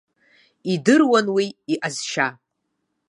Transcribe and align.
Идыруан 0.73 1.27
уи 1.35 1.47
иҟазшьа. 1.73 2.27